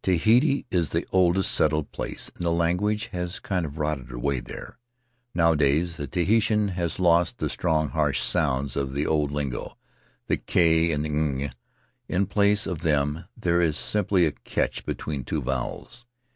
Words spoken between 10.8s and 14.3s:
and ng; in place of them there is simply a